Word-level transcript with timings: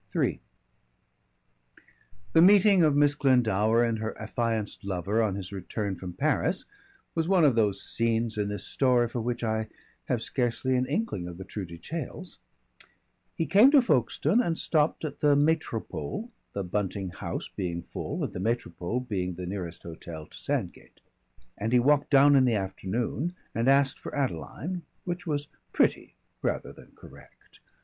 III 0.15 0.41
The 2.33 2.41
meeting 2.41 2.81
of 2.81 2.95
Miss 2.95 3.13
Glendower 3.13 3.83
and 3.83 3.99
her 3.99 4.19
affianced 4.19 4.83
lover 4.83 5.21
on 5.21 5.35
his 5.35 5.51
return 5.51 5.95
from 5.95 6.13
Paris 6.13 6.65
was 7.13 7.27
one 7.27 7.45
of 7.45 7.53
those 7.53 7.83
scenes 7.83 8.35
in 8.35 8.47
this 8.49 8.63
story 8.63 9.07
for 9.07 9.21
which 9.21 9.43
I 9.43 9.69
have 10.05 10.23
scarcely 10.23 10.75
an 10.75 10.87
inkling 10.87 11.27
of 11.27 11.37
the 11.37 11.43
true 11.43 11.65
details. 11.67 12.39
He 13.35 13.45
came 13.45 13.69
to 13.69 13.81
Folkestone 13.83 14.41
and 14.41 14.57
stopped 14.57 15.05
at 15.05 15.19
the 15.19 15.35
Métropole, 15.35 16.31
the 16.53 16.63
Bunting 16.63 17.09
house 17.11 17.47
being 17.49 17.83
full 17.83 18.23
and 18.23 18.33
the 18.33 18.39
Métropole 18.39 19.07
being 19.07 19.35
the 19.35 19.45
nearest 19.45 19.83
hotel 19.83 20.25
to 20.25 20.35
Sandgate; 20.35 20.99
and 21.59 21.71
he 21.71 21.79
walked 21.79 22.09
down 22.09 22.35
in 22.35 22.45
the 22.45 22.55
afternoon 22.55 23.35
and 23.53 23.67
asked 23.67 23.99
for 23.99 24.15
Adeline, 24.15 24.81
which 25.05 25.27
was 25.27 25.47
pretty 25.71 26.15
rather 26.41 26.73
than 26.73 26.91
correct. 26.95 27.59